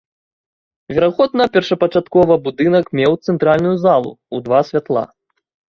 Верагодна, 0.99 1.47
першапачаткова 1.59 2.33
будынак 2.49 2.85
меў 3.01 3.11
цэнтральную 3.25 3.75
залу 3.87 4.11
ў 4.17 4.37
два 4.51 4.59
святла. 4.73 5.05